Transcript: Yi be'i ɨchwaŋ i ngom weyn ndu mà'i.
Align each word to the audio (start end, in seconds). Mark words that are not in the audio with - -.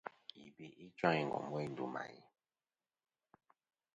Yi 0.37 0.45
be'i 0.55 0.83
ɨchwaŋ 0.87 1.15
i 1.21 1.23
ngom 1.27 1.45
weyn 1.53 1.69
ndu 1.71 1.85
mà'i. 1.93 2.19